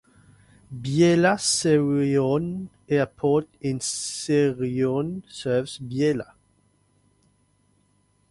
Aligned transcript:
Biella-Cerrione 0.71 2.69
Airport 2.89 3.47
in 3.59 3.79
Cerrione 3.79 5.21
serves 5.29 5.77
Biella. 5.79 6.33